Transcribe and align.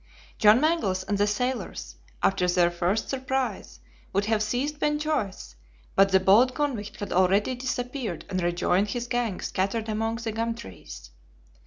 John 0.39 0.59
Mangles 0.59 1.03
and 1.03 1.15
the 1.19 1.27
sailors, 1.27 1.95
after 2.23 2.47
their 2.47 2.71
first 2.71 3.07
surprise, 3.07 3.79
would 4.13 4.25
have 4.25 4.41
seized 4.41 4.79
Ben 4.79 4.97
Joyce; 4.97 5.55
but 5.93 6.11
the 6.11 6.19
bold 6.19 6.55
convict 6.55 6.95
had 6.99 7.13
already 7.13 7.53
disappeared 7.53 8.25
and 8.27 8.41
rejoined 8.41 8.87
his 8.87 9.05
gang 9.05 9.41
scattered 9.41 9.87
among 9.87 10.15
the 10.15 10.31
gum 10.31 10.55
trees. 10.55 11.11